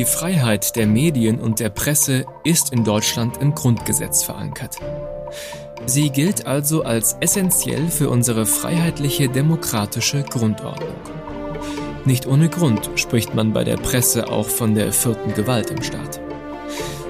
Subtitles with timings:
[0.00, 4.78] Die Freiheit der Medien und der Presse ist in Deutschland im Grundgesetz verankert.
[5.84, 10.96] Sie gilt also als essentiell für unsere freiheitliche demokratische Grundordnung.
[12.06, 16.18] Nicht ohne Grund spricht man bei der Presse auch von der vierten Gewalt im Staat.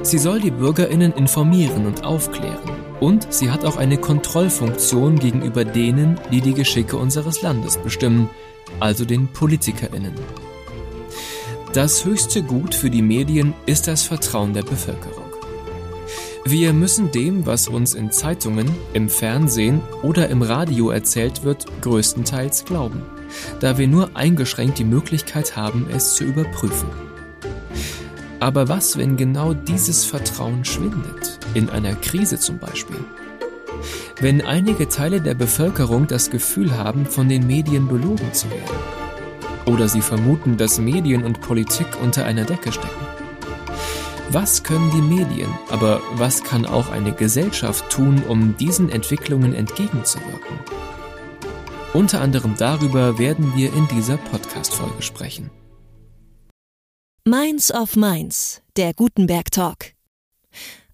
[0.03, 2.59] Sie soll die Bürgerinnen informieren und aufklären.
[2.99, 8.29] Und sie hat auch eine Kontrollfunktion gegenüber denen, die die Geschicke unseres Landes bestimmen,
[8.81, 10.15] also den Politikerinnen.
[11.73, 15.31] Das höchste Gut für die Medien ist das Vertrauen der Bevölkerung.
[16.45, 22.65] Wir müssen dem, was uns in Zeitungen, im Fernsehen oder im Radio erzählt wird, größtenteils
[22.65, 23.03] glauben,
[23.61, 26.89] da wir nur eingeschränkt die Möglichkeit haben, es zu überprüfen.
[28.41, 32.99] Aber was, wenn genau dieses Vertrauen schwindet, in einer Krise zum Beispiel?
[34.21, 39.00] Wenn einige Teile der Bevölkerung das Gefühl haben, von den Medien belogen zu werden?
[39.71, 43.07] Oder sie vermuten, dass Medien und Politik unter einer Decke stecken?
[44.29, 50.59] Was können die Medien, aber was kann auch eine Gesellschaft tun, um diesen Entwicklungen entgegenzuwirken?
[51.95, 55.51] Unter anderem darüber werden wir in dieser Podcast-Folge sprechen.
[57.25, 59.93] Minds of Minds, der Gutenberg Talk.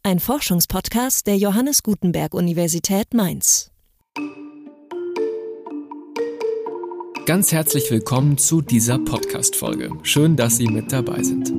[0.03, 3.71] Ein Forschungspodcast der Johannes Gutenberg Universität Mainz.
[7.27, 9.91] Ganz herzlich willkommen zu dieser Podcast-Folge.
[10.05, 11.53] Schön, dass Sie mit dabei sind.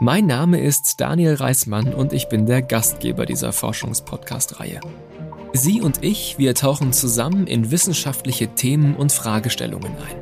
[0.00, 4.80] Mein Name ist Daniel Reismann und ich bin der Gastgeber dieser Forschungspodcast-Reihe.
[5.54, 10.16] Sie und ich, wir tauchen zusammen in wissenschaftliche Themen und Fragestellungen ein.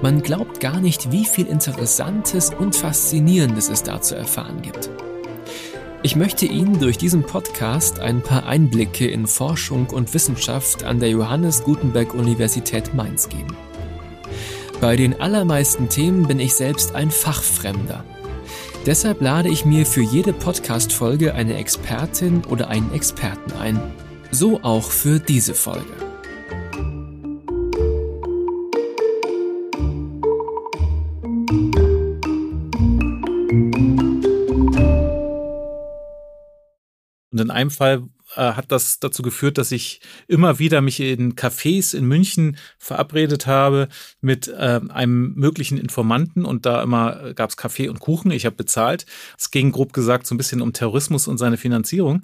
[0.00, 4.88] Man glaubt gar nicht, wie viel Interessantes und Faszinierendes es da zu erfahren gibt.
[6.02, 11.10] Ich möchte Ihnen durch diesen Podcast ein paar Einblicke in Forschung und Wissenschaft an der
[11.10, 13.54] Johannes Gutenberg Universität Mainz geben.
[14.84, 18.04] Bei den allermeisten Themen bin ich selbst ein Fachfremder
[18.84, 23.80] Deshalb lade ich mir für jede Podcast-Folge eine Expertin oder einen Experten ein.
[24.30, 25.86] So auch für diese Folge.
[37.32, 38.02] Und in einem Fall
[38.42, 43.88] hat das dazu geführt, dass ich immer wieder mich in Cafés in München verabredet habe
[44.20, 48.30] mit äh, einem möglichen Informanten und da immer gab es Kaffee und Kuchen.
[48.30, 49.06] Ich habe bezahlt.
[49.38, 52.22] Es ging grob gesagt so ein bisschen um Terrorismus und seine Finanzierung.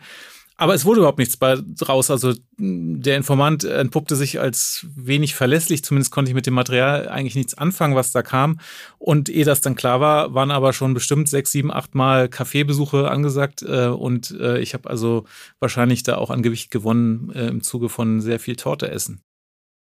[0.61, 2.11] Aber es wurde überhaupt nichts bei, draus.
[2.11, 5.83] Also der Informant entpuppte sich als wenig verlässlich.
[5.83, 8.61] Zumindest konnte ich mit dem Material eigentlich nichts anfangen, was da kam.
[8.99, 13.11] Und ehe das dann klar war, waren aber schon bestimmt sechs, sieben, acht Mal Kaffeebesuche
[13.11, 13.63] angesagt.
[13.63, 15.25] Äh, und äh, ich habe also
[15.61, 19.23] wahrscheinlich da auch an Gewicht gewonnen äh, im Zuge von sehr viel Torte essen.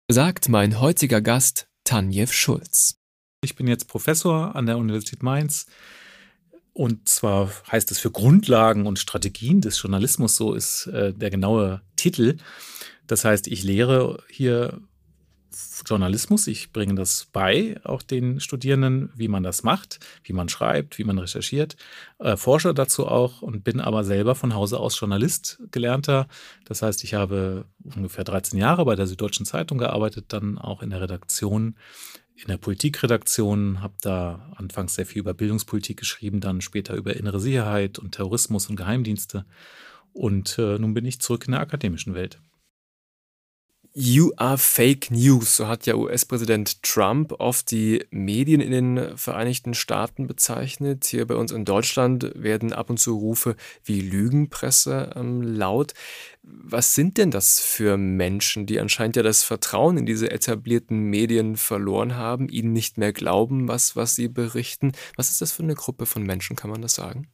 [0.08, 2.94] Sagt mein heutiger Gast Tanjev Schulz.
[3.42, 5.66] Ich bin jetzt Professor an der Universität Mainz
[6.72, 11.82] und zwar heißt es für Grundlagen und Strategien des Journalismus, so ist äh, der genaue
[11.96, 12.36] Titel.
[13.06, 14.80] Das heißt, ich lehre hier
[15.86, 20.98] Journalismus, ich bringe das bei, auch den Studierenden, wie man das macht, wie man schreibt,
[20.98, 21.76] wie man recherchiert,
[22.18, 26.28] äh, forsche dazu auch und bin aber selber von Hause aus Journalist gelernter.
[26.66, 27.64] Das heißt, ich habe
[27.96, 31.76] ungefähr 13 Jahre bei der Süddeutschen Zeitung gearbeitet, dann auch in der Redaktion
[32.40, 37.40] in der Politikredaktion, habe da anfangs sehr viel über Bildungspolitik geschrieben, dann später über innere
[37.40, 39.44] Sicherheit und Terrorismus und Geheimdienste.
[40.12, 42.40] Und äh, nun bin ich zurück in der akademischen Welt.
[43.92, 49.74] You are fake news, so hat ja US-Präsident Trump oft die Medien in den Vereinigten
[49.74, 51.06] Staaten bezeichnet.
[51.06, 55.94] Hier bei uns in Deutschland werden ab und zu Rufe wie Lügenpresse ähm, laut.
[56.44, 61.56] Was sind denn das für Menschen, die anscheinend ja das Vertrauen in diese etablierten Medien
[61.56, 64.92] verloren haben, ihnen nicht mehr glauben, was, was sie berichten?
[65.16, 67.26] Was ist das für eine Gruppe von Menschen, kann man das sagen?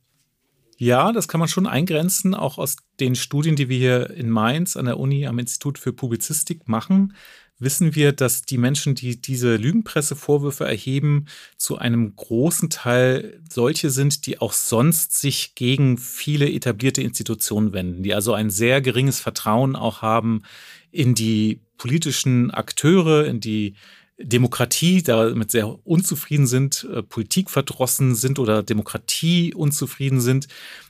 [0.78, 4.76] Ja, das kann man schon eingrenzen, auch aus den Studien, die wir hier in Mainz
[4.76, 7.14] an der Uni am Institut für Publizistik machen,
[7.58, 14.26] wissen wir, dass die Menschen, die diese Lügenpressevorwürfe erheben, zu einem großen Teil solche sind,
[14.26, 19.76] die auch sonst sich gegen viele etablierte Institutionen wenden, die also ein sehr geringes Vertrauen
[19.76, 20.42] auch haben
[20.90, 23.76] in die politischen Akteure, in die
[24.18, 30.48] Demokratie damit sehr unzufrieden sind, äh, Politik verdrossen sind oder Demokratie unzufrieden sind.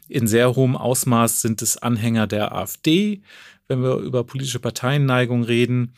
[0.08, 3.23] In sehr hohem Ausmaß sind es Anhänger der AfD,
[3.67, 5.94] wenn wir über politische Parteienneigung reden.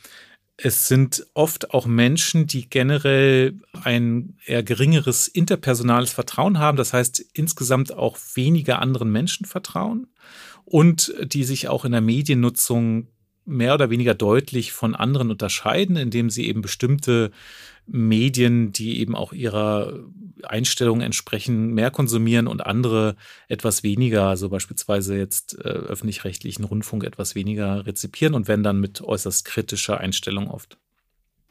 [0.56, 7.24] Es sind oft auch Menschen, die generell ein eher geringeres interpersonales Vertrauen haben, das heißt
[7.32, 10.08] insgesamt auch weniger anderen Menschen vertrauen
[10.64, 13.06] und die sich auch in der Mediennutzung
[13.48, 17.30] mehr oder weniger deutlich von anderen unterscheiden, indem sie eben bestimmte
[17.86, 19.98] Medien, die eben auch ihrer
[20.42, 23.16] Einstellung entsprechen, mehr konsumieren und andere
[23.48, 29.00] etwas weniger, also beispielsweise jetzt äh, öffentlich-rechtlichen Rundfunk etwas weniger rezipieren und wenn dann mit
[29.00, 30.78] äußerst kritischer Einstellung oft.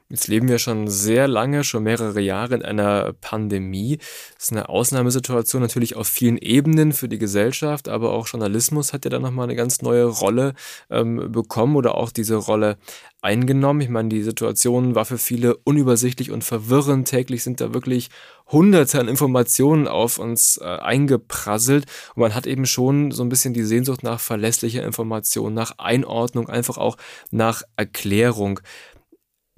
[0.09, 3.97] Jetzt leben wir schon sehr lange, schon mehrere Jahre in einer Pandemie.
[4.35, 9.03] Das ist eine Ausnahmesituation natürlich auf vielen Ebenen für die Gesellschaft, aber auch Journalismus hat
[9.03, 10.53] ja dann nochmal eine ganz neue Rolle
[10.89, 12.77] ähm, bekommen oder auch diese Rolle
[13.21, 13.81] eingenommen.
[13.81, 17.09] Ich meine, die Situation war für viele unübersichtlich und verwirrend.
[17.09, 18.09] Täglich sind da wirklich
[18.49, 23.53] hunderte an Informationen auf uns äh, eingeprasselt und man hat eben schon so ein bisschen
[23.53, 26.95] die Sehnsucht nach verlässlicher Information, nach Einordnung, einfach auch
[27.29, 28.61] nach Erklärung.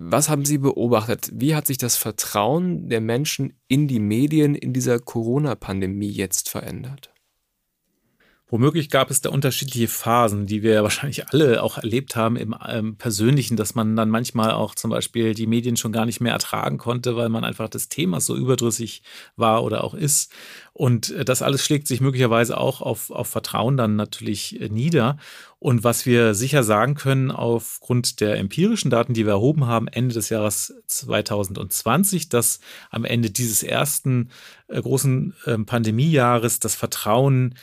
[0.01, 1.30] Was haben Sie beobachtet?
[1.34, 7.13] Wie hat sich das Vertrauen der Menschen in die Medien in dieser Corona-Pandemie jetzt verändert?
[8.51, 12.96] Womöglich gab es da unterschiedliche Phasen, die wir wahrscheinlich alle auch erlebt haben im ähm,
[12.96, 16.80] Persönlichen, dass man dann manchmal auch zum Beispiel die Medien schon gar nicht mehr ertragen
[16.80, 19.04] konnte, weil man einfach des Themas so überdrüssig
[19.36, 20.31] war oder auch ist.
[20.74, 25.18] Und äh, das alles schlägt sich möglicherweise auch auf, auf Vertrauen dann natürlich äh, nieder.
[25.60, 30.16] Und was wir sicher sagen können aufgrund der empirischen Daten, die wir erhoben haben, Ende
[30.16, 34.30] des Jahres 2020, dass am Ende dieses ersten
[34.69, 37.56] äh, großen äh, Pandemiejahres das Vertrauen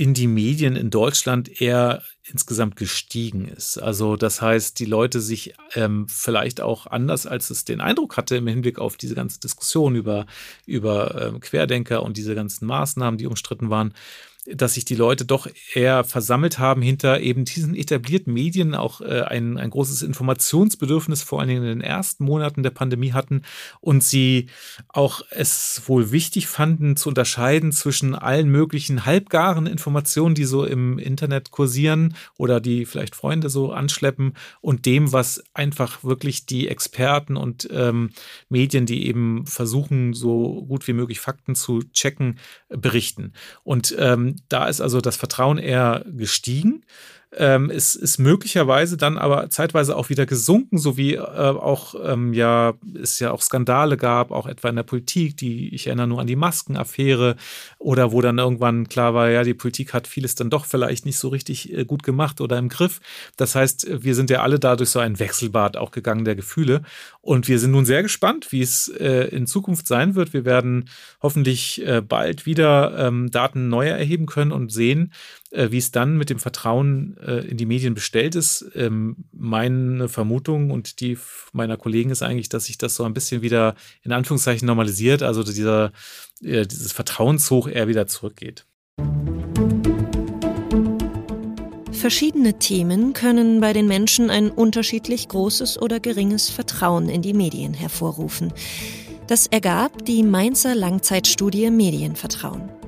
[0.00, 3.76] in die Medien in Deutschland eher insgesamt gestiegen ist.
[3.76, 8.36] Also das heißt, die Leute sich ähm, vielleicht auch anders, als es den Eindruck hatte
[8.36, 10.24] im Hinblick auf diese ganze Diskussion über,
[10.64, 13.92] über ähm, Querdenker und diese ganzen Maßnahmen, die umstritten waren,
[14.46, 19.22] dass sich die Leute doch eher versammelt haben hinter eben diesen etablierten Medien, auch äh,
[19.22, 23.42] ein, ein großes Informationsbedürfnis vor allen Dingen in den ersten Monaten der Pandemie hatten
[23.80, 24.48] und sie
[24.88, 30.98] auch es wohl wichtig fanden zu unterscheiden zwischen allen möglichen halbgaren Informationen, die so im
[30.98, 37.36] Internet kursieren oder die vielleicht Freunde so anschleppen und dem, was einfach wirklich die Experten
[37.36, 38.10] und ähm,
[38.48, 42.38] Medien, die eben versuchen, so gut wie möglich Fakten zu checken,
[42.68, 43.32] berichten.
[43.64, 46.84] Und ähm, da ist also das Vertrauen eher gestiegen.
[47.36, 52.32] Ähm, es ist möglicherweise dann aber zeitweise auch wieder gesunken, so wie äh, auch ähm,
[52.32, 56.20] ja es ja auch Skandale gab, auch etwa in der Politik, die ich erinnere nur
[56.20, 57.36] an die Maskenaffäre
[57.78, 61.18] oder wo dann irgendwann klar war, ja, die Politik hat vieles dann doch vielleicht nicht
[61.18, 63.00] so richtig äh, gut gemacht oder im Griff.
[63.36, 66.82] Das heißt, wir sind ja alle dadurch so ein Wechselbad auch gegangen der Gefühle
[67.20, 70.32] und wir sind nun sehr gespannt, wie es äh, in Zukunft sein wird.
[70.32, 70.88] Wir werden
[71.22, 75.12] hoffentlich äh, bald wieder ähm, Daten neu erheben können und sehen,
[75.50, 78.64] äh, wie es dann mit dem Vertrauen äh, in die Medien bestellt ist.
[78.74, 81.18] Ähm, meine Vermutung und die
[81.52, 85.42] meiner Kollegen ist eigentlich, dass sich das so ein bisschen wieder in Anführungszeichen normalisiert, also
[85.42, 85.92] dieser,
[86.42, 88.66] äh, dieses Vertrauenshoch eher wieder zurückgeht.
[91.92, 97.74] Verschiedene Themen können bei den Menschen ein unterschiedlich großes oder geringes Vertrauen in die Medien
[97.74, 98.54] hervorrufen.
[99.26, 102.79] Das ergab die Mainzer Langzeitstudie Medienvertrauen.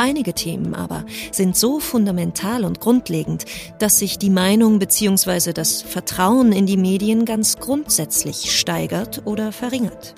[0.00, 3.44] Einige Themen aber sind so fundamental und grundlegend,
[3.80, 5.52] dass sich die Meinung bzw.
[5.52, 10.14] das Vertrauen in die Medien ganz grundsätzlich steigert oder verringert.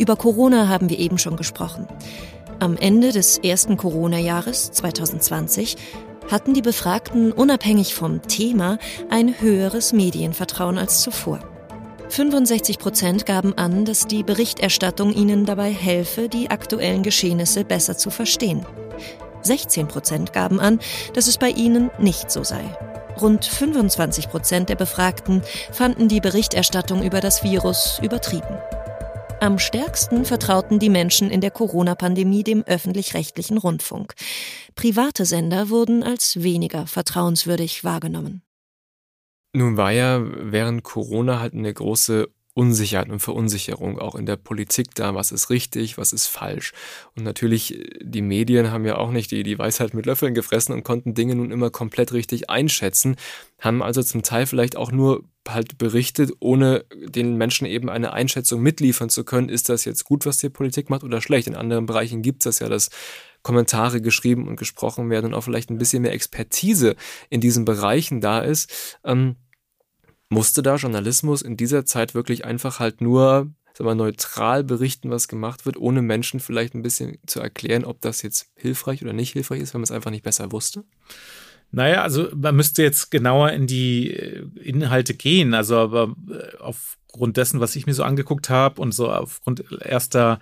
[0.00, 1.86] Über Corona haben wir eben schon gesprochen.
[2.58, 5.76] Am Ende des ersten Corona-Jahres 2020
[6.28, 8.78] hatten die Befragten unabhängig vom Thema
[9.10, 11.51] ein höheres Medienvertrauen als zuvor.
[12.12, 18.10] 65 Prozent gaben an, dass die Berichterstattung ihnen dabei helfe, die aktuellen Geschehnisse besser zu
[18.10, 18.66] verstehen.
[19.40, 20.78] 16 Prozent gaben an,
[21.14, 22.64] dass es bei ihnen nicht so sei.
[23.18, 25.40] Rund 25 Prozent der Befragten
[25.72, 28.58] fanden die Berichterstattung über das Virus übertrieben.
[29.40, 34.12] Am stärksten vertrauten die Menschen in der Corona-Pandemie dem öffentlich-rechtlichen Rundfunk.
[34.74, 38.42] Private Sender wurden als weniger vertrauenswürdig wahrgenommen.
[39.52, 44.94] Nun war ja während Corona halt eine große Unsicherheit und Verunsicherung auch in der Politik
[44.94, 46.72] da, was ist richtig, was ist falsch.
[47.16, 50.82] Und natürlich, die Medien haben ja auch nicht die, die Weisheit mit Löffeln gefressen und
[50.82, 53.16] konnten Dinge nun immer komplett richtig einschätzen,
[53.58, 58.60] haben also zum Teil vielleicht auch nur halt berichtet, ohne den Menschen eben eine Einschätzung
[58.60, 61.48] mitliefern zu können, ist das jetzt gut, was die Politik macht oder schlecht.
[61.48, 62.90] In anderen Bereichen gibt es das ja, dass
[63.42, 66.96] Kommentare geschrieben und gesprochen werden und auch vielleicht ein bisschen mehr Expertise
[67.30, 68.98] in diesen Bereichen da ist.
[69.04, 69.36] Ähm,
[70.28, 75.28] musste da Journalismus in dieser Zeit wirklich einfach halt nur sagen wir, neutral berichten, was
[75.28, 79.32] gemacht wird, ohne Menschen vielleicht ein bisschen zu erklären, ob das jetzt hilfreich oder nicht
[79.32, 80.84] hilfreich ist, wenn man es einfach nicht besser wusste?
[81.70, 85.54] Naja, also man müsste jetzt genauer in die äh, Inhalte gehen.
[85.54, 90.38] Also aber äh, aufgrund dessen, was ich mir so angeguckt habe und so aufgrund erster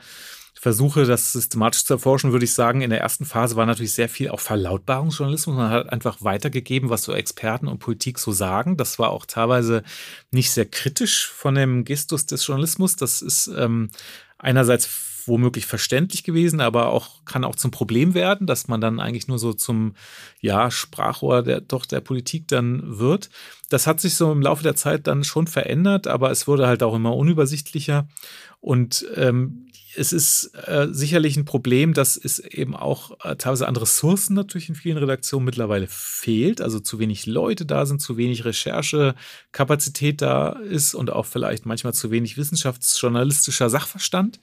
[0.61, 4.11] Versuche, das systematisch zu erforschen, würde ich sagen, in der ersten Phase war natürlich sehr
[4.11, 5.57] viel auch Verlautbarungsjournalismus.
[5.57, 8.77] Man hat einfach weitergegeben, was so Experten und Politik so sagen.
[8.77, 9.83] Das war auch teilweise
[10.31, 12.97] nicht sehr kritisch von dem Gestus des Journalismus.
[12.97, 13.89] Das ist ähm,
[14.37, 14.87] einerseits
[15.27, 19.39] womöglich verständlich gewesen, aber auch kann auch zum Problem werden, dass man dann eigentlich nur
[19.39, 19.95] so zum
[20.41, 23.31] ja, Sprachrohr der, doch der Politik dann wird.
[23.71, 26.83] Das hat sich so im Laufe der Zeit dann schon verändert, aber es wurde halt
[26.83, 28.09] auch immer unübersichtlicher.
[28.61, 33.77] Und ähm, es ist äh, sicherlich ein Problem, dass es eben auch äh, teilweise an
[33.77, 36.61] Ressourcen natürlich in vielen Redaktionen mittlerweile fehlt.
[36.61, 41.95] Also zu wenig Leute da sind, zu wenig Recherchekapazität da ist und auch vielleicht manchmal
[41.95, 44.41] zu wenig wissenschaftsjournalistischer Sachverstand.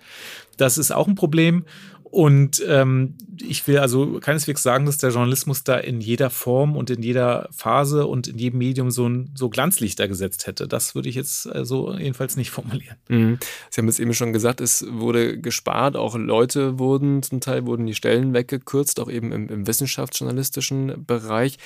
[0.57, 1.65] Das ist auch ein Problem.
[2.09, 6.89] Und ähm, ich will also keineswegs sagen, dass der Journalismus da in jeder Form und
[6.89, 10.67] in jeder Phase und in jedem Medium so, ein, so Glanzlichter gesetzt hätte.
[10.69, 12.95] Das würde ich jetzt äh, so jedenfalls nicht formulieren.
[13.09, 13.39] Mhm.
[13.69, 17.85] Sie haben es eben schon gesagt, es wurde gespart, auch Leute wurden, zum Teil wurden
[17.85, 21.57] die Stellen weggekürzt, auch eben im, im wissenschaftsjournalistischen Bereich.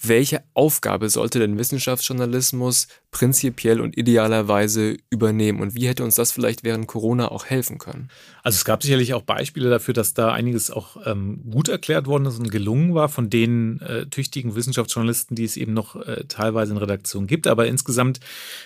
[0.00, 5.60] Welche Aufgabe sollte denn Wissenschaftsjournalismus prinzipiell und idealerweise übernehmen?
[5.60, 8.08] Und wie hätte uns das vielleicht während Corona auch helfen können?
[8.42, 12.26] Also es gab sicherlich auch Beispiele dafür, dass da einiges auch ähm, gut erklärt worden
[12.26, 16.72] ist und gelungen war von den äh, tüchtigen Wissenschaftsjournalisten, die es eben noch äh, teilweise
[16.72, 17.48] in Redaktionen gibt.
[17.48, 18.20] Aber insgesamt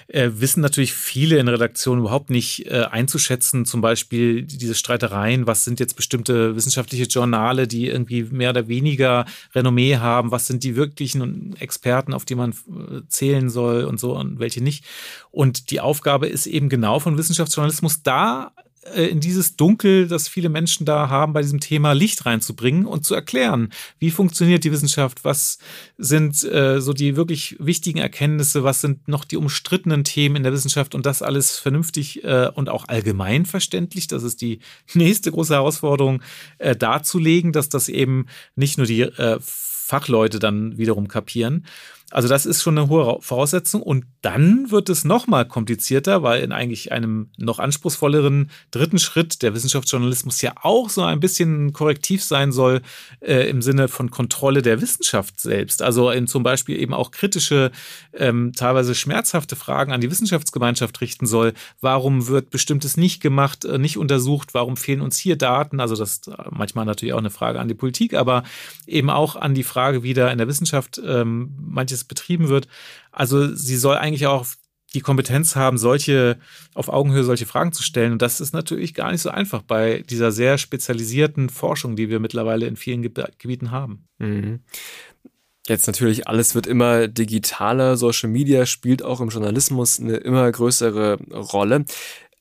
[0.09, 5.65] äh, wissen natürlich viele in Redaktionen überhaupt nicht äh, einzuschätzen, zum Beispiel diese Streitereien, was
[5.65, 9.25] sind jetzt bestimmte wissenschaftliche Journale, die irgendwie mehr oder weniger
[9.55, 13.99] Renommee haben, was sind die wirklichen und Experten, auf die man äh, zählen soll und
[13.99, 14.85] so und welche nicht.
[15.31, 18.53] Und die Aufgabe ist eben genau von Wissenschaftsjournalismus da
[18.85, 23.05] äh, in dieses Dunkel, das viele Menschen da haben, bei diesem Thema Licht reinzubringen und
[23.05, 25.59] zu erklären, wie funktioniert die Wissenschaft, was
[25.99, 30.53] sind äh, so die wirklich wichtigen Erkenntnisse, was sind noch die umstrittenen Themen in der
[30.53, 34.09] Wissenschaft und das alles vernünftig äh, und auch allgemein verständlich.
[34.09, 34.59] Das ist die
[34.95, 36.23] nächste große Herausforderung,
[36.59, 38.27] äh, darzulegen, dass das eben
[38.57, 39.39] nicht nur die äh,
[39.93, 41.67] Fachleute dann wiederum kapieren.
[42.13, 43.83] Also das ist schon eine hohe Voraussetzung.
[43.83, 49.43] Und dann wird es noch mal komplizierter, weil in eigentlich einem noch anspruchsvolleren dritten Schritt
[49.43, 52.83] der Wissenschaftsjournalismus ja auch so ein bisschen korrektiv sein soll
[53.21, 55.83] äh, im Sinne von Kontrolle der Wissenschaft selbst.
[55.83, 57.71] Also in zum Beispiel eben auch kritische,
[58.13, 61.55] ähm, teilweise schmerzhafte Fragen an die Wissenschaftsgemeinschaft richten soll.
[61.81, 64.55] Warum wird bestimmtes nicht gemacht, äh, nicht untersucht?
[64.55, 65.81] Warum fehlen uns hier Daten?
[65.81, 68.43] Also das ist manchmal natürlich auch eine Frage an die Politik, aber
[68.87, 72.69] eben auch an die Frage, wie da in der Wissenschaft ähm, manches es betrieben wird.
[73.11, 74.47] Also sie soll eigentlich auch
[74.95, 76.39] die Kompetenz haben, solche
[76.75, 78.13] auf Augenhöhe solche Fragen zu stellen.
[78.13, 82.21] Und das ist natürlich gar nicht so einfach bei dieser sehr spezialisierten Forschung, die wir
[82.21, 84.05] mittlerweile in vielen Gebieten haben.
[84.19, 84.61] Mhm.
[85.69, 87.97] Jetzt natürlich, alles wird immer digitaler.
[87.97, 91.85] Social Media spielt auch im Journalismus eine immer größere Rolle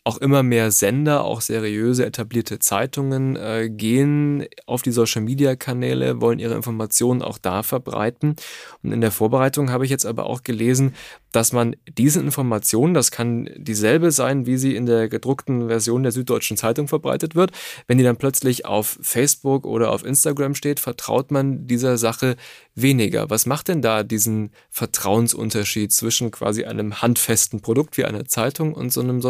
[0.04, 6.56] auch immer mehr Sender, auch seriöse etablierte Zeitungen äh, gehen auf die Social-Media-Kanäle, wollen ihre
[6.56, 8.36] Informationen auch da verbreiten.
[8.82, 10.96] Und in der Vorbereitung habe ich jetzt aber auch gelesen,
[11.32, 16.12] dass man diese Informationen, das kann dieselbe sein, wie sie in der gedruckten Version der
[16.12, 17.52] Süddeutschen Zeitung verbreitet wird,
[17.88, 22.36] wenn die dann plötzlich auf Facebook oder auf Instagram steht, vertraut man dieser Sache
[22.76, 23.30] weniger.
[23.30, 28.92] Was macht denn da diesen Vertrauensunterschied zwischen quasi einem handfesten Produkt wie einer Zeitung und
[28.92, 29.22] so einem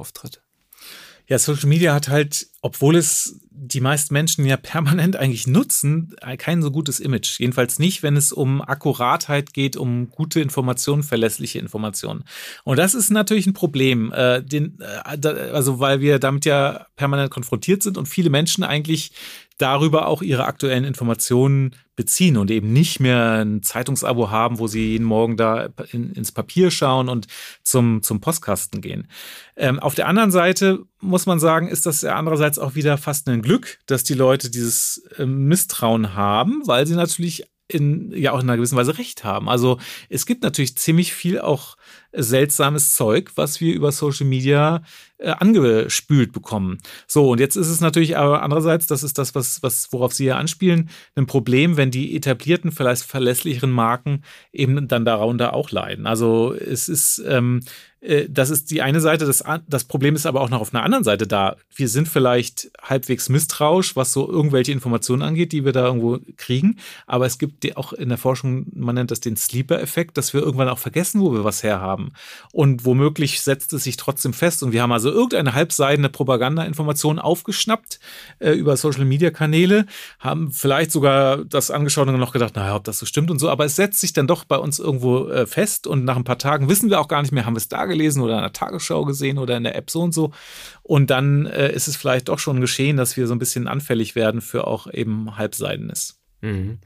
[0.00, 0.42] Social-Media-Auftritt?
[1.26, 6.60] Ja, Social Media hat halt, obwohl es die meisten Menschen ja permanent eigentlich nutzen, kein
[6.60, 7.38] so gutes Image.
[7.38, 12.24] Jedenfalls nicht, wenn es um Akkuratheit geht, um gute Informationen, verlässliche Informationen.
[12.64, 17.30] Und das ist natürlich ein Problem, äh, den, äh, also weil wir damit ja permanent
[17.30, 19.12] konfrontiert sind und viele Menschen eigentlich
[19.58, 24.92] darüber auch ihre aktuellen Informationen beziehen und eben nicht mehr ein Zeitungsabo haben, wo sie
[24.92, 27.26] jeden Morgen da in, ins Papier schauen und
[27.62, 29.06] zum, zum Postkasten gehen.
[29.54, 33.28] Ähm, auf der anderen Seite muss man sagen, ist das ja andererseits auch wieder fast
[33.28, 38.40] ein Glück, dass die Leute dieses äh, Misstrauen haben, weil sie natürlich in, ja auch
[38.40, 39.50] in einer gewissen Weise recht haben.
[39.50, 39.78] Also
[40.08, 41.76] es gibt natürlich ziemlich viel auch
[42.12, 44.82] seltsames Zeug, was wir über Social Media
[45.18, 46.78] äh, angespült bekommen.
[47.06, 50.24] So, und jetzt ist es natürlich aber andererseits, das ist das, was, was, worauf Sie
[50.24, 56.06] ja anspielen, ein Problem, wenn die etablierten, vielleicht verlässlicheren Marken eben dann darunter auch leiden.
[56.06, 57.60] Also es ist, ähm,
[58.00, 59.26] äh, das ist die eine Seite.
[59.26, 61.56] Das, das Problem ist aber auch noch auf einer anderen Seite da.
[61.74, 66.76] Wir sind vielleicht halbwegs misstrauisch, was so irgendwelche Informationen angeht, die wir da irgendwo kriegen.
[67.06, 70.68] Aber es gibt auch in der Forschung, man nennt das den Sleeper-Effekt, dass wir irgendwann
[70.68, 72.12] auch vergessen, wo wir was herhaben haben.
[72.52, 74.62] Und womöglich setzt es sich trotzdem fest.
[74.62, 78.00] Und wir haben also irgendeine halbseidene Propaganda-Information aufgeschnappt
[78.38, 79.86] äh, über Social-Media-Kanäle,
[80.18, 83.50] haben vielleicht sogar das angeschaut und noch gedacht, naja, ob das so stimmt und so.
[83.50, 85.86] Aber es setzt sich dann doch bei uns irgendwo äh, fest.
[85.86, 87.84] Und nach ein paar Tagen wissen wir auch gar nicht mehr, haben wir es da
[87.86, 90.32] gelesen oder in der Tagesschau gesehen oder in der App so und so.
[90.82, 94.14] Und dann äh, ist es vielleicht doch schon geschehen, dass wir so ein bisschen anfällig
[94.14, 96.20] werden für auch eben Halbseidenes.
[96.40, 96.78] Mhm.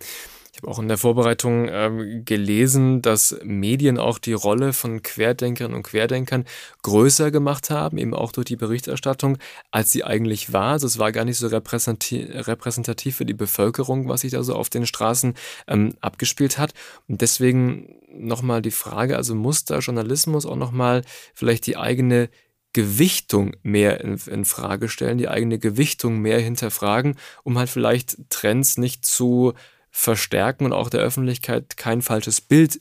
[0.66, 6.44] Auch in der Vorbereitung äh, gelesen, dass Medien auch die Rolle von Querdenkerinnen und Querdenkern
[6.82, 9.38] größer gemacht haben, eben auch durch die Berichterstattung,
[9.70, 10.72] als sie eigentlich war.
[10.72, 14.54] Also es war gar nicht so repräsentativ, repräsentativ für die Bevölkerung, was sich da so
[14.54, 15.34] auf den Straßen
[15.66, 16.72] ähm, abgespielt hat.
[17.08, 21.02] Und deswegen nochmal die Frage, also muss da Journalismus auch nochmal
[21.34, 22.28] vielleicht die eigene
[22.74, 28.76] Gewichtung mehr in, in, Frage stellen, die eigene Gewichtung mehr hinterfragen, um halt vielleicht Trends
[28.78, 29.54] nicht zu
[29.96, 32.80] verstärken und auch der Öffentlichkeit kein falsches Bild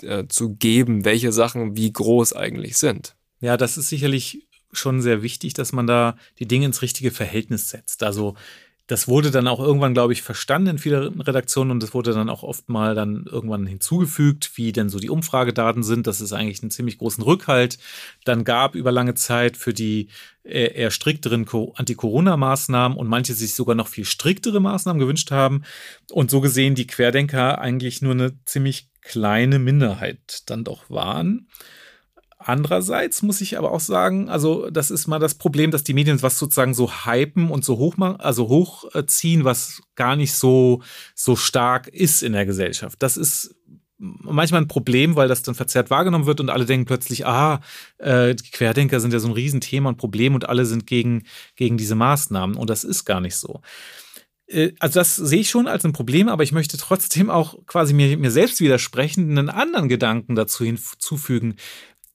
[0.00, 3.14] äh, zu geben, welche Sachen wie groß eigentlich sind.
[3.40, 7.68] Ja, das ist sicherlich schon sehr wichtig, dass man da die Dinge ins richtige Verhältnis
[7.68, 8.02] setzt.
[8.02, 8.36] Also
[8.90, 12.28] das wurde dann auch irgendwann, glaube ich, verstanden in vielen Redaktionen und das wurde dann
[12.28, 16.60] auch oft mal dann irgendwann hinzugefügt, wie denn so die Umfragedaten sind, dass es eigentlich
[16.60, 17.78] einen ziemlich großen Rückhalt.
[18.24, 20.08] Dann gab über lange Zeit für die
[20.42, 25.62] äh, eher strikteren Anti-Corona-Maßnahmen und manche sich sogar noch viel striktere Maßnahmen gewünscht haben.
[26.10, 31.46] Und so gesehen die Querdenker eigentlich nur eine ziemlich kleine Minderheit dann doch waren.
[32.42, 36.22] Andererseits muss ich aber auch sagen, also das ist mal das Problem, dass die Medien
[36.22, 40.80] was sozusagen so hypen und so hoch also hochziehen, was gar nicht so
[41.14, 43.02] so stark ist in der Gesellschaft.
[43.02, 43.54] Das ist
[43.98, 47.60] manchmal ein Problem, weil das dann verzerrt wahrgenommen wird und alle denken plötzlich, ah,
[47.98, 51.24] äh, die Querdenker sind ja so ein Riesenthema und Problem und alle sind gegen
[51.56, 52.56] gegen diese Maßnahmen.
[52.56, 53.60] Und das ist gar nicht so.
[54.46, 57.92] Äh, also das sehe ich schon als ein Problem, aber ich möchte trotzdem auch quasi
[57.92, 61.56] mir, mir selbst widersprechen, einen anderen Gedanken dazu hinzufügen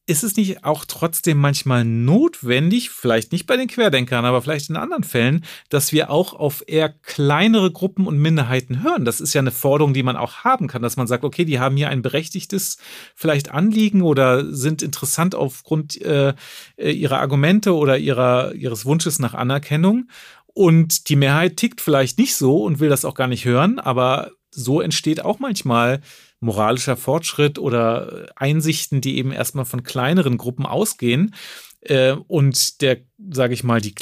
[0.07, 4.75] ist es nicht auch trotzdem manchmal notwendig, vielleicht nicht bei den Querdenkern, aber vielleicht in
[4.75, 9.03] anderen Fällen, dass wir auch auf eher kleinere Gruppen und Minderheiten hören?
[9.03, 11.59] Das ist ja eine Forderung, die man auch haben kann, dass man sagt, okay, die
[11.59, 12.77] haben hier ein berechtigtes
[13.15, 16.33] vielleicht Anliegen oder sind interessant aufgrund äh,
[16.77, 20.09] äh ihrer Argumente oder ihrer, ihres Wunsches nach Anerkennung.
[20.45, 24.31] Und die Mehrheit tickt vielleicht nicht so und will das auch gar nicht hören, aber
[24.51, 26.01] so entsteht auch manchmal
[26.45, 31.33] moralischer Fortschritt oder Einsichten, die eben erstmal von kleineren Gruppen ausgehen.
[31.81, 32.97] Äh, und der,
[33.31, 33.93] sage ich mal, die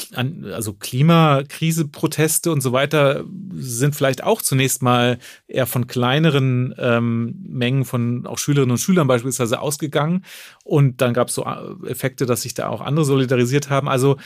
[0.53, 3.25] also Klimakrise-Proteste und so weiter
[3.55, 9.07] sind vielleicht auch zunächst mal eher von kleineren ähm, Mengen von auch Schülerinnen und Schülern
[9.07, 10.23] beispielsweise ausgegangen.
[10.63, 13.89] Und dann gab es so äh, Effekte, dass sich da auch andere solidarisiert haben.
[13.89, 14.17] Also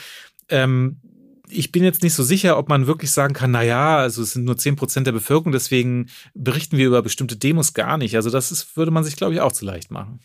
[0.50, 0.98] ähm,
[1.50, 4.34] ich bin jetzt nicht so sicher, ob man wirklich sagen kann, na ja, also es
[4.34, 8.16] sind nur zehn Prozent der Bevölkerung, deswegen berichten wir über bestimmte Demos gar nicht.
[8.16, 10.20] Also das ist, würde man sich, glaube ich, auch zu leicht machen.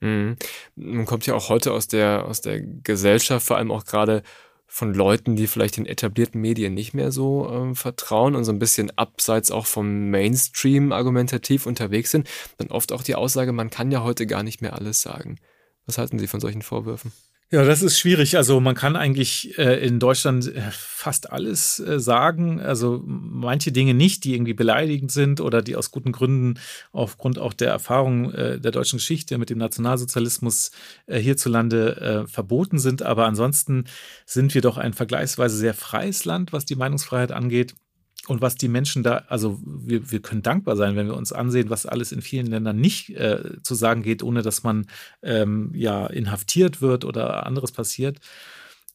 [0.00, 0.36] Mhm.
[0.74, 4.22] Man kommt ja auch heute aus der, aus der Gesellschaft, vor allem auch gerade
[4.66, 8.58] von Leuten, die vielleicht den etablierten Medien nicht mehr so äh, vertrauen und so ein
[8.58, 13.92] bisschen abseits auch vom Mainstream argumentativ unterwegs sind, dann oft auch die Aussage, man kann
[13.92, 15.38] ja heute gar nicht mehr alles sagen.
[15.84, 17.12] Was halten Sie von solchen Vorwürfen?
[17.54, 18.38] Ja, das ist schwierig.
[18.38, 22.60] Also man kann eigentlich äh, in Deutschland äh, fast alles äh, sagen.
[22.60, 26.54] Also manche Dinge nicht, die irgendwie beleidigend sind oder die aus guten Gründen
[26.92, 30.70] aufgrund auch der Erfahrung äh, der deutschen Geschichte mit dem Nationalsozialismus
[31.06, 33.02] äh, hierzulande äh, verboten sind.
[33.02, 33.84] Aber ansonsten
[34.24, 37.74] sind wir doch ein vergleichsweise sehr freies Land, was die Meinungsfreiheit angeht.
[38.28, 41.70] Und was die Menschen da, also wir, wir können dankbar sein, wenn wir uns ansehen,
[41.70, 44.86] was alles in vielen Ländern nicht äh, zu sagen geht, ohne dass man
[45.22, 48.20] ähm, ja inhaftiert wird oder anderes passiert.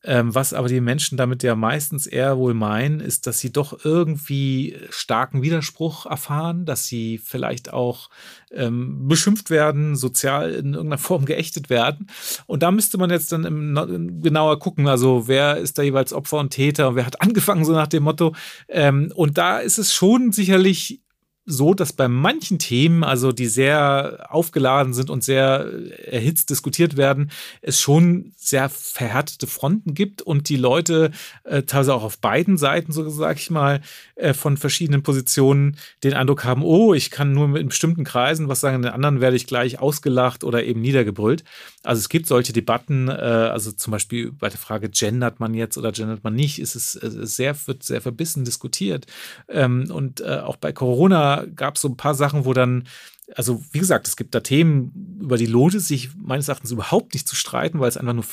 [0.03, 3.83] Ähm, was aber die Menschen damit ja meistens eher wohl meinen, ist, dass sie doch
[3.83, 8.09] irgendwie starken Widerspruch erfahren, dass sie vielleicht auch
[8.51, 12.07] ähm, beschimpft werden, sozial in irgendeiner Form geächtet werden.
[12.45, 16.37] Und da müsste man jetzt dann im, genauer gucken, also wer ist da jeweils Opfer
[16.37, 18.35] und Täter, wer hat angefangen, so nach dem Motto.
[18.69, 21.01] Ähm, und da ist es schon sicherlich
[21.49, 25.65] so, dass bei manchen Themen, also die sehr aufgeladen sind und sehr
[26.05, 27.31] erhitzt diskutiert werden,
[27.61, 31.11] es schon sehr verhärtete Fronten gibt und die Leute
[31.45, 33.79] äh, teilweise auch auf beiden Seiten, so sage ich mal,
[34.15, 38.59] äh, von verschiedenen Positionen den Eindruck haben, oh, ich kann nur in bestimmten Kreisen was
[38.59, 41.45] sagen, in den anderen werde ich gleich ausgelacht oder eben niedergebrüllt.
[41.83, 45.77] Also es gibt solche Debatten, äh, also zum Beispiel bei der Frage, gendert man jetzt
[45.77, 49.05] oder gendert man nicht, ist es äh, sehr, wird sehr verbissen diskutiert.
[49.47, 52.87] Ähm, und äh, auch bei Corona gab es so ein paar Sachen, wo dann,
[53.35, 57.13] also wie gesagt, es gibt da Themen, über die lohnt es sich meines Erachtens überhaupt
[57.13, 58.25] nicht zu streiten, weil es einfach nur,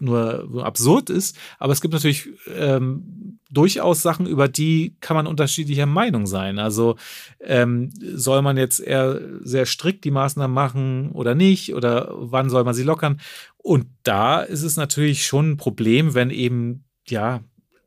[0.00, 1.36] nur, nur absurd ist.
[1.58, 6.58] Aber es gibt natürlich ähm, durchaus Sachen, über die kann man unterschiedlicher Meinung sein.
[6.58, 6.96] Also
[7.40, 11.74] ähm, soll man jetzt eher sehr strikt die Maßnahmen machen oder nicht?
[11.74, 13.20] Oder wann soll man sie lockern?
[13.56, 17.40] Und da ist es natürlich schon ein Problem, wenn eben, ja,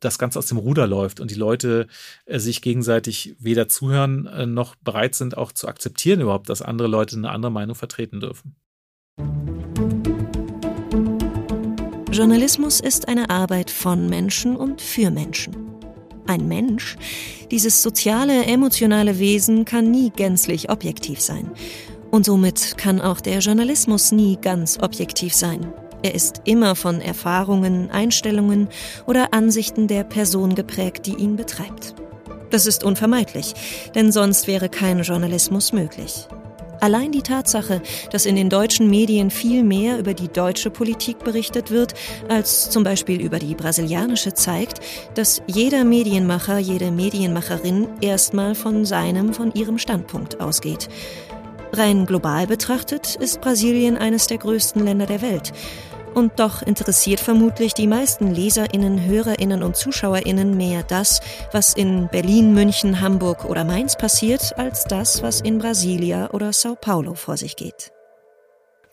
[0.08, 1.88] das Ganze aus dem Ruder läuft und die Leute
[2.26, 6.88] äh, sich gegenseitig weder zuhören äh, noch bereit sind, auch zu akzeptieren überhaupt, dass andere
[6.88, 8.56] Leute eine andere Meinung vertreten dürfen.
[12.12, 15.56] Journalismus ist eine Arbeit von Menschen und für Menschen.
[16.26, 16.98] Ein Mensch,
[17.52, 21.52] dieses soziale, emotionale Wesen kann nie gänzlich objektiv sein.
[22.10, 25.72] Und somit kann auch der Journalismus nie ganz objektiv sein.
[26.04, 28.70] Er ist immer von Erfahrungen, Einstellungen
[29.06, 31.96] oder Ansichten der Person geprägt, die ihn betreibt.
[32.50, 33.54] Das ist unvermeidlich,
[33.96, 36.28] denn sonst wäre kein Journalismus möglich.
[36.80, 37.82] Allein die Tatsache,
[38.12, 41.96] dass in den deutschen Medien viel mehr über die deutsche Politik berichtet wird,
[42.30, 44.80] als zum Beispiel über die brasilianische, zeigt,
[45.16, 50.88] dass jeder Medienmacher, jede Medienmacherin erstmal von seinem, von ihrem Standpunkt ausgeht.
[51.74, 55.52] Rein global betrachtet ist Brasilien eines der größten Länder der Welt.
[56.18, 62.56] Und doch interessiert vermutlich die meisten Leserinnen, Hörerinnen und Zuschauerinnen mehr das, was in Berlin,
[62.56, 67.56] München, Hamburg oder Mainz passiert, als das, was in Brasilia oder Sao Paulo vor sich
[67.56, 67.92] geht.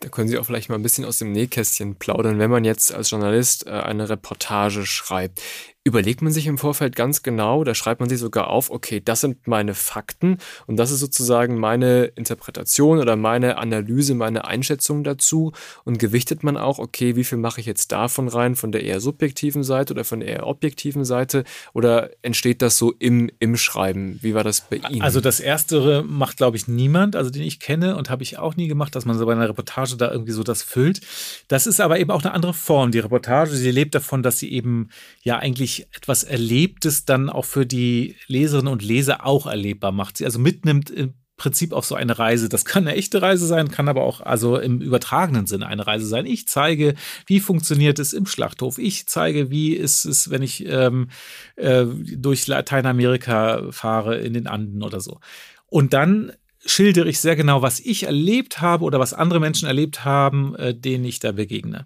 [0.01, 2.93] Da können Sie auch vielleicht mal ein bisschen aus dem Nähkästchen plaudern, wenn man jetzt
[2.93, 5.41] als Journalist äh, eine Reportage schreibt
[5.87, 9.21] überlegt man sich im Vorfeld ganz genau, da schreibt man sich sogar auf, okay, das
[9.21, 15.51] sind meine Fakten und das ist sozusagen meine Interpretation oder meine Analyse, meine Einschätzung dazu
[15.83, 18.99] und gewichtet man auch, okay, wie viel mache ich jetzt davon rein, von der eher
[18.99, 21.43] subjektiven Seite oder von der eher objektiven Seite
[21.73, 24.17] oder entsteht das so im, im Schreiben?
[24.23, 25.03] Wie war das bei Ihnen?
[25.03, 28.55] Also das Erstere macht, glaube ich, niemand, also den ich kenne und habe ich auch
[28.55, 31.01] nie gemacht, dass man so bei einer Reportage da irgendwie so das füllt.
[31.47, 32.89] Das ist aber eben auch eine andere Form.
[32.89, 34.89] Die Reportage, sie lebt davon, dass sie eben
[35.21, 40.17] ja eigentlich etwas Erlebtes dann auch für die Leserinnen und Leser auch erlebbar macht.
[40.17, 42.47] Sie also mitnimmt im Prinzip auf so eine Reise.
[42.47, 46.07] Das kann eine echte Reise sein, kann aber auch also im übertragenen Sinne eine Reise
[46.07, 46.25] sein.
[46.25, 48.77] Ich zeige, wie funktioniert es im Schlachthof.
[48.77, 51.09] Ich zeige, wie ist es, wenn ich ähm,
[51.57, 55.19] äh, durch Lateinamerika fahre in den Anden oder so.
[55.67, 56.31] Und dann
[56.65, 60.73] schildere ich sehr genau, was ich erlebt habe oder was andere Menschen erlebt haben, äh,
[60.73, 61.85] denen ich da begegne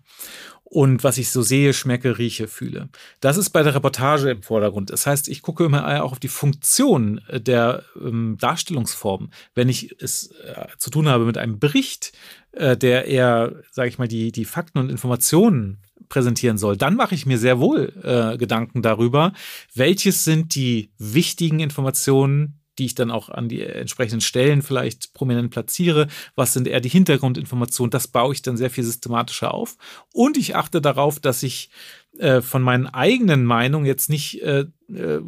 [0.70, 2.90] und was ich so sehe, schmecke, rieche, fühle.
[3.22, 4.92] Das ist bei der Reportage im Vordergrund.
[4.92, 9.32] Das heißt, ich gucke immer auch auf die Funktion äh, der ähm, Darstellungsformen.
[9.56, 12.14] Wenn ich es äh, zu tun habe mit einem Bericht,
[12.52, 17.16] äh, der eher, sage ich mal, die, die Fakten und Informationen präsentieren soll, dann mache
[17.16, 19.34] ich mir sehr wohl äh, Gedanken darüber,
[19.74, 25.52] welches sind die wichtigen Informationen, die ich dann auch an die entsprechenden Stellen vielleicht prominent
[25.52, 26.08] platziere.
[26.36, 27.92] Was sind eher die Hintergrundinformationen?
[27.92, 29.78] Das baue ich dann sehr viel systematischer auf.
[30.14, 31.70] Und ich achte darauf, dass ich
[32.18, 35.22] äh, von meinen eigenen Meinungen jetzt nicht äh, äh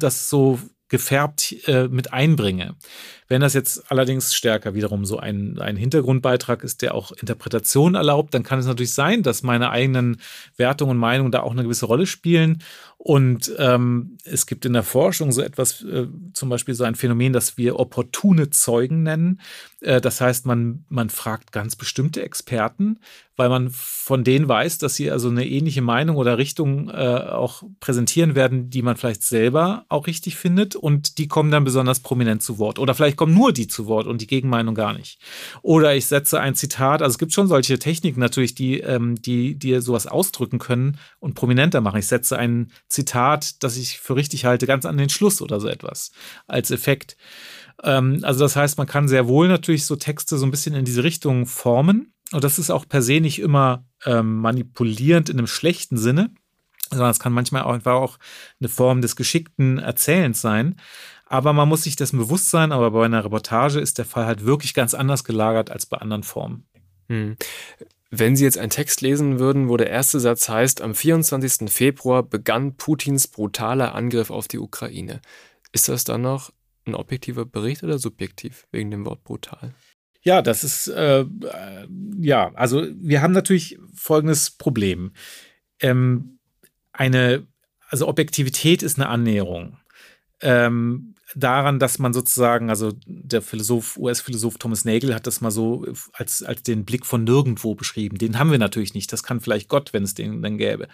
[0.00, 2.76] das so gefärbt äh, mit einbringe.
[3.28, 8.32] Wenn das jetzt allerdings stärker wiederum so ein, ein Hintergrundbeitrag ist, der auch Interpretation erlaubt,
[8.32, 10.20] dann kann es natürlich sein, dass meine eigenen
[10.56, 12.62] Wertungen und Meinungen da auch eine gewisse Rolle spielen.
[13.00, 17.32] Und ähm, es gibt in der Forschung so etwas, äh, zum Beispiel so ein Phänomen,
[17.32, 19.40] das wir opportune Zeugen nennen.
[19.80, 22.98] Äh, das heißt, man, man fragt ganz bestimmte Experten,
[23.36, 27.62] weil man von denen weiß, dass sie also eine ähnliche Meinung oder Richtung äh, auch
[27.78, 30.74] präsentieren werden, die man vielleicht selber auch richtig findet.
[30.74, 32.80] Und die kommen dann besonders prominent zu Wort.
[32.80, 35.20] Oder vielleicht kommen nur die zu Wort und die Gegenmeinung gar nicht.
[35.60, 39.58] Oder ich setze ein Zitat, also es gibt schon solche Techniken natürlich, die, ähm, die,
[39.80, 41.98] sowas ausdrücken können und prominenter machen.
[41.98, 45.68] Ich setze ein Zitat, das ich für richtig halte, ganz an den Schluss oder so
[45.68, 46.12] etwas
[46.46, 47.18] als Effekt.
[47.82, 50.84] Ähm, also das heißt, man kann sehr wohl natürlich so Texte so ein bisschen in
[50.84, 52.14] diese Richtung formen.
[52.32, 56.30] Und das ist auch per se nicht immer ähm, manipulierend in einem schlechten Sinne,
[56.90, 58.18] sondern es kann manchmal auch einfach auch
[58.60, 60.76] eine Form des geschickten Erzählens sein.
[61.28, 64.44] Aber man muss sich dessen bewusst sein, aber bei einer Reportage ist der Fall halt
[64.44, 66.66] wirklich ganz anders gelagert als bei anderen Formen.
[67.08, 67.36] Hm.
[68.10, 71.70] Wenn Sie jetzt einen Text lesen würden, wo der erste Satz heißt, am 24.
[71.70, 75.20] Februar begann Putins brutaler Angriff auf die Ukraine.
[75.72, 76.50] Ist das dann noch
[76.86, 79.74] ein objektiver Bericht oder subjektiv wegen dem Wort brutal?
[80.22, 81.26] Ja, das ist, äh,
[82.18, 85.12] ja, also wir haben natürlich folgendes Problem.
[85.80, 86.38] Ähm,
[86.92, 87.46] eine,
[87.88, 89.76] also Objektivität ist eine Annäherung.
[90.40, 95.86] Ähm, daran, dass man sozusagen, also der Philosoph, US-Philosoph Thomas Nagel hat das mal so
[96.12, 98.18] als, als den Blick von nirgendwo beschrieben.
[98.18, 99.12] Den haben wir natürlich nicht.
[99.12, 100.88] Das kann vielleicht Gott, wenn es den dann gäbe.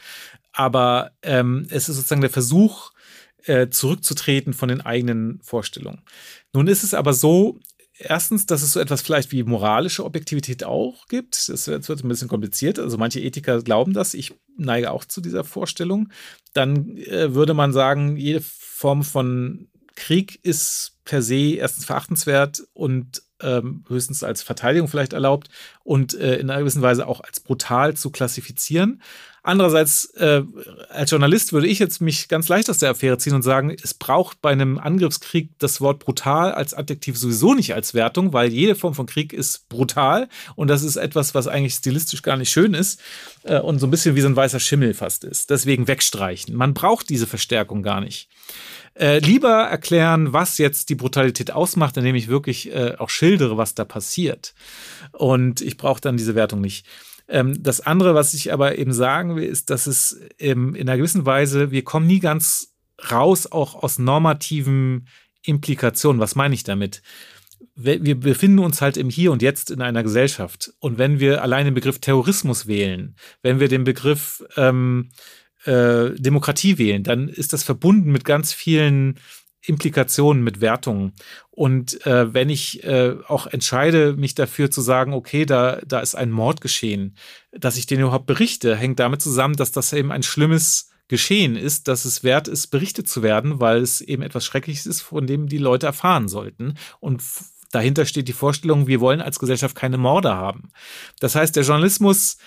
[0.53, 2.93] Aber ähm, es ist sozusagen der Versuch,
[3.45, 6.03] äh, zurückzutreten von den eigenen Vorstellungen.
[6.53, 7.59] Nun ist es aber so,
[7.99, 11.49] erstens, dass es so etwas vielleicht wie moralische Objektivität auch gibt.
[11.49, 12.79] Das wird, ein bisschen kompliziert.
[12.79, 14.15] Also manche Ethiker glauben das.
[14.15, 16.09] Ich neige auch zu dieser Vorstellung.
[16.55, 23.23] Dann äh, würde man sagen, jede Form von Krieg ist per se erstens verachtenswert und
[23.41, 25.49] ähm, höchstens als Verteidigung vielleicht erlaubt
[25.83, 29.03] und äh, in einer gewissen Weise auch als brutal zu klassifizieren.
[29.47, 30.43] Andererseits, äh,
[30.89, 33.93] als Journalist würde ich jetzt mich ganz leicht aus der Affäre ziehen und sagen, es
[33.93, 38.75] braucht bei einem Angriffskrieg das Wort brutal als Adjektiv sowieso nicht als Wertung, weil jede
[38.75, 42.73] Form von Krieg ist brutal und das ist etwas, was eigentlich stilistisch gar nicht schön
[42.73, 43.03] ist
[43.43, 45.51] äh, und so ein bisschen wie so ein weißer Schimmel fast ist.
[45.51, 46.57] Deswegen wegstreichen.
[46.57, 48.31] Man braucht diese Verstärkung gar nicht.
[48.97, 53.75] Äh, lieber erklären, was jetzt die Brutalität ausmacht, indem ich wirklich äh, auch schildere, was
[53.75, 54.55] da passiert.
[55.13, 56.87] Und ich brauche dann diese Wertung nicht.
[57.29, 60.99] Ähm, das andere, was ich aber eben sagen will, ist, dass es ähm, in einer
[60.99, 62.75] gewissen Weise, wir kommen nie ganz
[63.11, 65.09] raus, auch aus normativen
[65.43, 66.21] Implikationen.
[66.21, 67.03] Was meine ich damit?
[67.77, 70.73] wir befinden uns halt im Hier und Jetzt in einer Gesellschaft.
[70.79, 75.11] Und wenn wir allein den Begriff Terrorismus wählen, wenn wir den Begriff ähm,
[75.65, 79.19] äh, Demokratie wählen, dann ist das verbunden mit ganz vielen
[79.67, 81.13] Implikationen, mit Wertungen.
[81.51, 86.15] Und äh, wenn ich äh, auch entscheide, mich dafür zu sagen, okay, da, da ist
[86.15, 87.17] ein Mord geschehen,
[87.53, 91.87] dass ich den überhaupt berichte, hängt damit zusammen, dass das eben ein schlimmes Geschehen ist,
[91.89, 95.49] dass es wert ist, berichtet zu werden, weil es eben etwas Schreckliches ist, von dem
[95.49, 96.79] die Leute erfahren sollten.
[96.99, 97.23] Und
[97.73, 100.71] dahinter steht die Vorstellung, wir wollen als Gesellschaft keine Morde haben.
[101.21, 102.39] Das heißt, der Journalismus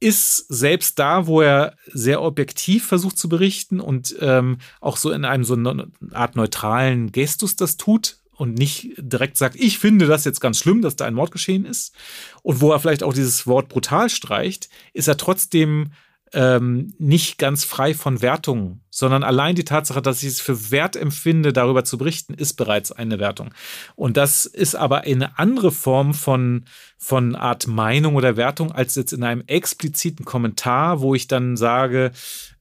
[0.00, 5.26] ist selbst da, wo er sehr objektiv versucht zu berichten und ähm, auch so in
[5.26, 10.24] einem so eine Art neutralen Gestus das tut und nicht direkt sagt, ich finde das
[10.24, 11.94] jetzt ganz schlimm, dass da ein Mord geschehen ist.
[12.42, 15.90] Und wo er vielleicht auch dieses Wort brutal streicht, ist er trotzdem
[16.32, 20.94] ähm, nicht ganz frei von Wertungen, sondern allein die Tatsache, dass ich es für wert
[20.94, 23.52] empfinde, darüber zu berichten, ist bereits eine Wertung.
[23.96, 26.66] Und das ist aber eine andere Form von,
[26.98, 32.12] von Art Meinung oder Wertung als jetzt in einem expliziten Kommentar, wo ich dann sage,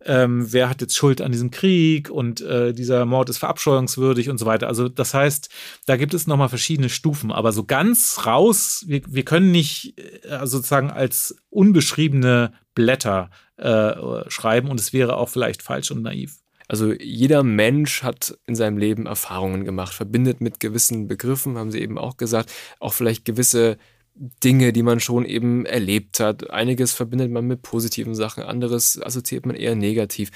[0.06, 4.38] ähm, wer hat jetzt Schuld an diesem Krieg und äh, dieser Mord ist verabscheuungswürdig und
[4.38, 4.68] so weiter.
[4.68, 5.50] Also das heißt,
[5.86, 10.48] da gibt es nochmal verschiedene Stufen, aber so ganz raus, wir, wir können nicht äh,
[10.48, 13.30] sozusagen als unbeschriebene Blätter
[13.60, 16.38] äh, schreiben und es wäre auch vielleicht falsch und naiv.
[16.68, 21.82] Also jeder Mensch hat in seinem Leben Erfahrungen gemacht, verbindet mit gewissen Begriffen, haben Sie
[21.82, 23.78] eben auch gesagt, auch vielleicht gewisse
[24.14, 26.52] Dinge, die man schon eben erlebt hat.
[26.52, 30.30] Einiges verbindet man mit positiven Sachen, anderes assoziiert man eher negativ.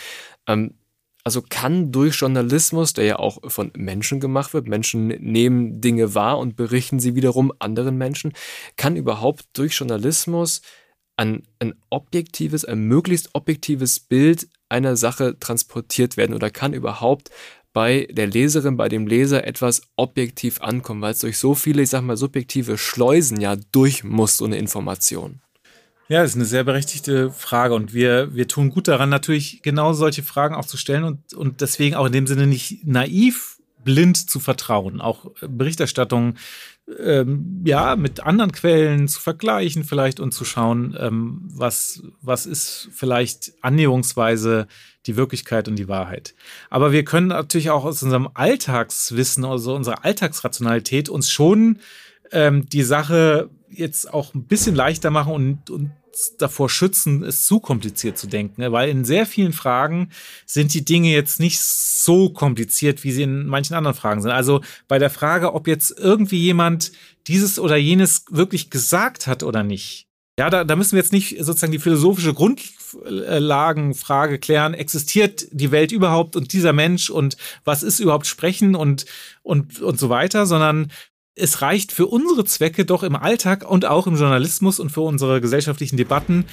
[0.48, 0.74] Ähm,
[1.24, 6.38] also kann durch Journalismus, der ja auch von Menschen gemacht wird, Menschen nehmen Dinge wahr
[6.40, 8.34] und berichten sie wiederum anderen Menschen,
[8.76, 10.62] kann überhaupt durch Journalismus
[11.15, 17.30] ein, ein objektives, ein möglichst objektives Bild einer Sache transportiert werden oder kann überhaupt
[17.73, 21.89] bei der Leserin, bei dem Leser etwas objektiv ankommen, weil es durch so viele, ich
[21.89, 25.41] sag mal, subjektive Schleusen ja durch muss, so eine Information.
[26.10, 29.93] Ja, das ist eine sehr berechtigte Frage und wir, wir tun gut daran, natürlich genau
[29.93, 34.30] solche Fragen auch zu stellen und, und deswegen auch in dem Sinne nicht naiv blind
[34.30, 35.02] zu vertrauen.
[35.02, 36.36] Auch Berichterstattung
[37.00, 42.89] ähm, ja, mit anderen Quellen zu vergleichen vielleicht und zu schauen, ähm, was, was ist
[42.91, 44.67] vielleicht annäherungsweise
[45.06, 46.36] die Wirklichkeit und die Wahrheit.
[46.69, 51.80] Aber wir können natürlich auch aus unserem Alltagswissen, also unserer Alltagsrationalität uns schon
[52.32, 55.91] ähm, die Sache jetzt auch ein bisschen leichter machen und, und
[56.38, 58.71] davor schützen, es zu kompliziert zu denken, ne?
[58.71, 60.10] weil in sehr vielen Fragen
[60.45, 64.32] sind die Dinge jetzt nicht so kompliziert, wie sie in manchen anderen Fragen sind.
[64.32, 66.91] Also bei der Frage, ob jetzt irgendwie jemand
[67.28, 70.08] dieses oder jenes wirklich gesagt hat oder nicht.
[70.39, 75.91] Ja, da, da müssen wir jetzt nicht sozusagen die philosophische Grundlagenfrage klären, existiert die Welt
[75.91, 79.06] überhaupt und dieser Mensch und was ist überhaupt Sprechen und,
[79.43, 80.91] und, und so weiter, sondern
[81.36, 85.41] es reicht für unsere Zwecke doch im Alltag und auch im Journalismus und für unsere
[85.41, 86.46] gesellschaftlichen Debatten,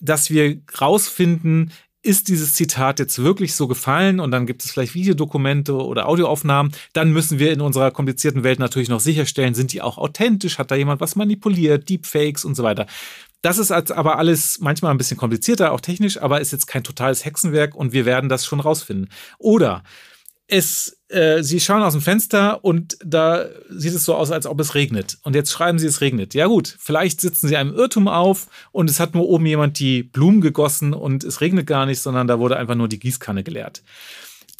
[0.00, 1.72] dass wir rausfinden,
[2.04, 6.72] ist dieses Zitat jetzt wirklich so gefallen und dann gibt es vielleicht Videodokumente oder Audioaufnahmen,
[6.92, 10.72] dann müssen wir in unserer komplizierten Welt natürlich noch sicherstellen, sind die auch authentisch, hat
[10.72, 12.86] da jemand was manipuliert, Deepfakes und so weiter.
[13.40, 17.24] Das ist aber alles manchmal ein bisschen komplizierter, auch technisch, aber ist jetzt kein totales
[17.24, 19.08] Hexenwerk und wir werden das schon rausfinden.
[19.38, 19.84] Oder
[20.52, 24.60] es, äh, sie schauen aus dem Fenster und da sieht es so aus, als ob
[24.60, 25.16] es regnet.
[25.22, 26.34] Und jetzt schreiben sie, es regnet.
[26.34, 30.02] Ja gut, vielleicht sitzen sie einem Irrtum auf und es hat nur oben jemand die
[30.02, 33.82] Blumen gegossen und es regnet gar nicht, sondern da wurde einfach nur die Gießkanne geleert.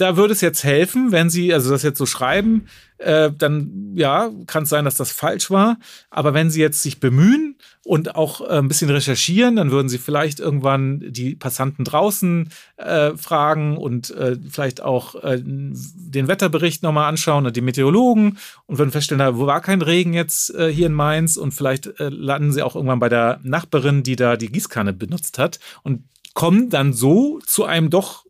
[0.02, 2.66] Da würde es jetzt helfen, wenn Sie also das jetzt so schreiben,
[2.98, 5.78] äh, dann ja, kann es sein, dass das falsch war.
[6.10, 9.98] Aber wenn Sie jetzt sich bemühen und auch äh, ein bisschen recherchieren, dann würden Sie
[9.98, 17.08] vielleicht irgendwann die Passanten draußen äh, fragen und äh, vielleicht auch äh, den Wetterbericht nochmal
[17.08, 20.94] anschauen und die Meteorologen und würden feststellen, da war kein Regen jetzt äh, hier in
[20.94, 25.38] Mainz und vielleicht landen Sie auch irgendwann bei der Nachbarin, die da die Gießkanne benutzt
[25.38, 26.02] hat und
[26.34, 28.24] kommen dann so zu einem doch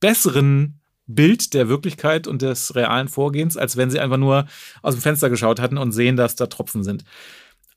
[0.00, 4.46] besseren Bild der Wirklichkeit und des realen Vorgehens, als wenn sie einfach nur
[4.82, 7.04] aus dem Fenster geschaut hatten und sehen, dass da Tropfen sind.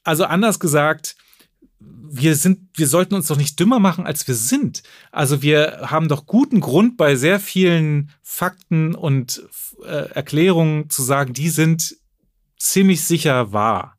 [0.03, 1.17] Also anders gesagt,
[1.79, 4.83] wir sind, wir sollten uns doch nicht dümmer machen, als wir sind.
[5.11, 9.43] Also wir haben doch guten Grund bei sehr vielen Fakten und
[9.83, 11.97] äh, Erklärungen zu sagen, die sind
[12.57, 13.97] ziemlich sicher wahr.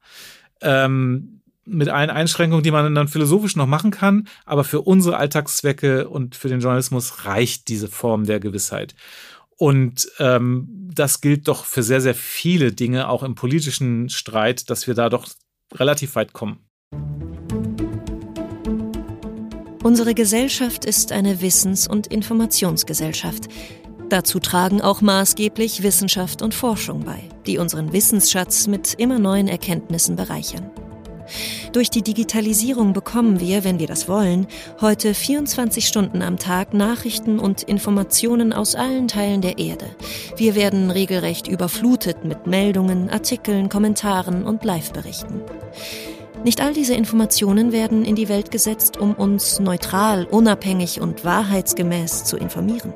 [0.61, 1.38] Ähm,
[1.69, 6.35] mit allen Einschränkungen, die man dann philosophisch noch machen kann, aber für unsere Alltagszwecke und
[6.35, 8.95] für den Journalismus reicht diese Form der Gewissheit.
[9.57, 14.87] Und ähm, das gilt doch für sehr, sehr viele Dinge, auch im politischen Streit, dass
[14.87, 15.27] wir da doch
[15.75, 16.61] relativ weit kommen.
[19.83, 23.49] Unsere Gesellschaft ist eine Wissens- und Informationsgesellschaft.
[24.09, 30.17] Dazu tragen auch maßgeblich Wissenschaft und Forschung bei, die unseren Wissensschatz mit immer neuen Erkenntnissen
[30.17, 30.71] bereichern.
[31.73, 34.47] Durch die Digitalisierung bekommen wir, wenn wir das wollen,
[34.81, 39.87] heute 24 Stunden am Tag Nachrichten und Informationen aus allen Teilen der Erde.
[40.37, 45.43] Wir werden regelrecht überflutet mit Meldungen, Artikeln, Kommentaren und Live-Berichten.
[46.45, 52.25] Nicht all diese Informationen werden in die Welt gesetzt, um uns neutral, unabhängig und wahrheitsgemäß
[52.25, 52.95] zu informieren.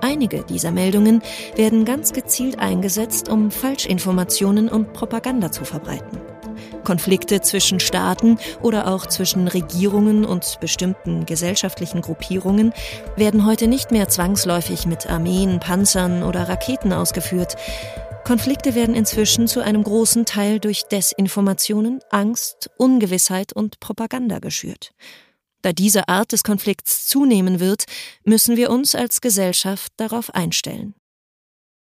[0.00, 1.22] Einige dieser Meldungen
[1.54, 6.21] werden ganz gezielt eingesetzt, um Falschinformationen und Propaganda zu verbreiten.
[6.84, 12.72] Konflikte zwischen Staaten oder auch zwischen Regierungen und bestimmten gesellschaftlichen Gruppierungen
[13.16, 17.56] werden heute nicht mehr zwangsläufig mit Armeen, Panzern oder Raketen ausgeführt.
[18.24, 24.92] Konflikte werden inzwischen zu einem großen Teil durch Desinformationen, Angst, Ungewissheit und Propaganda geschürt.
[25.62, 27.84] Da diese Art des Konflikts zunehmen wird,
[28.24, 30.94] müssen wir uns als Gesellschaft darauf einstellen.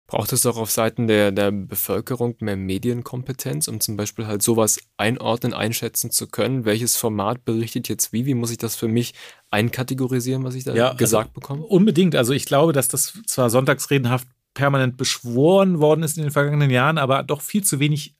[0.08, 4.78] Braucht es auch auf Seiten der, der Bevölkerung mehr Medienkompetenz, um zum Beispiel halt sowas
[4.96, 6.64] einordnen, einschätzen zu können?
[6.64, 8.24] Welches Format berichtet jetzt wie?
[8.24, 9.14] Wie muss ich das für mich
[9.50, 11.62] einkategorisieren, was ich da ja, also gesagt also bekomme?
[11.64, 12.14] Unbedingt.
[12.14, 16.98] Also ich glaube, dass das zwar sonntagsredenhaft permanent beschworen worden ist in den vergangenen Jahren,
[16.98, 18.14] aber doch viel zu wenig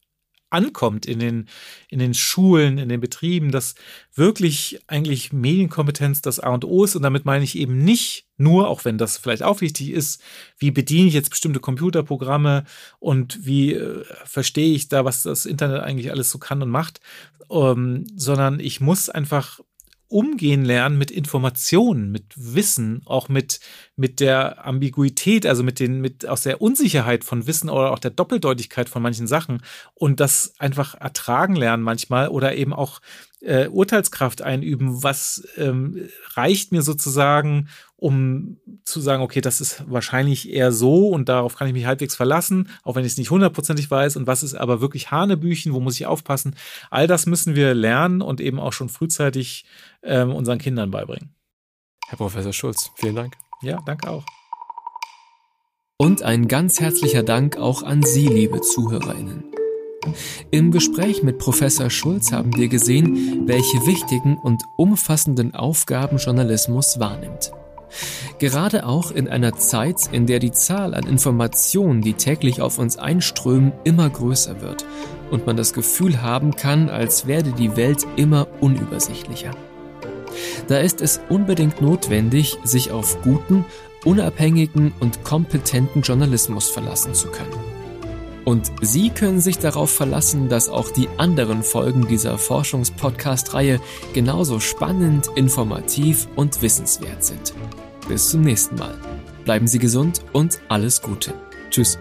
[0.51, 1.49] ankommt in den,
[1.89, 3.75] in den Schulen, in den Betrieben, dass
[4.15, 6.97] wirklich eigentlich Medienkompetenz das A und O ist.
[6.97, 10.23] Und damit meine ich eben nicht nur, auch wenn das vielleicht auch wichtig ist,
[10.59, 12.65] wie bediene ich jetzt bestimmte Computerprogramme
[12.99, 17.01] und wie äh, verstehe ich da, was das Internet eigentlich alles so kann und macht,
[17.51, 19.61] ähm, sondern ich muss einfach
[20.09, 23.61] umgehen lernen mit Informationen, mit Wissen, auch mit,
[23.97, 28.13] mit der Ambiguität, also mit den, mit aus der Unsicherheit von Wissen oder auch der
[28.13, 29.63] Doppeldeutigkeit von manchen Sachen
[29.95, 33.01] und das einfach ertragen lernen manchmal oder eben auch
[33.41, 40.51] äh, Urteilskraft einüben, was ähm, reicht mir sozusagen, um zu sagen, okay, das ist wahrscheinlich
[40.51, 43.91] eher so und darauf kann ich mich halbwegs verlassen, auch wenn ich es nicht hundertprozentig
[43.91, 46.55] weiß und was ist aber wirklich Hanebüchen, wo muss ich aufpassen.
[46.91, 49.65] All das müssen wir lernen und eben auch schon frühzeitig
[50.03, 51.35] ähm, unseren Kindern beibringen.
[52.09, 53.35] Herr Professor Schulz, vielen Dank.
[53.63, 54.25] Ja, danke auch.
[55.99, 59.45] Und ein ganz herzlicher Dank auch an Sie, liebe Zuhörerinnen.
[60.51, 67.51] Im Gespräch mit Professor Schulz haben wir gesehen, welche wichtigen und umfassenden Aufgaben Journalismus wahrnimmt.
[68.39, 72.99] Gerade auch in einer Zeit, in der die Zahl an Informationen, die täglich auf uns
[72.99, 74.85] einströmen, immer größer wird
[75.31, 79.53] und man das Gefühl haben kann, als werde die Welt immer unübersichtlicher.
[80.69, 83.65] Da ist es unbedingt notwendig, sich auf guten,
[84.05, 87.77] unabhängigen und kompetenten Journalismus verlassen zu können.
[88.45, 93.81] Und Sie können sich darauf verlassen, dass auch die anderen Folgen dieser Forschungspodcast-Reihe
[94.15, 97.55] genauso spannend, informativ und wissenswert sind.
[98.09, 98.95] Bis zum nächsten Mal.
[99.45, 101.35] Bleiben Sie gesund und alles Gute.
[101.71, 101.99] Tschüss.